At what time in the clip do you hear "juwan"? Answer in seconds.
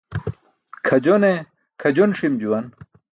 2.41-2.65